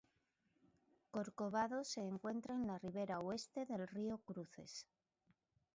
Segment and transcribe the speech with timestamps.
[1.11, 4.87] Corcovado se encuentra en la ribera oeste del río Cruces.